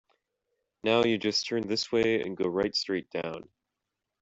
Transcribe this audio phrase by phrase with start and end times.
[0.83, 3.47] Now you just turn this way and go right straight down.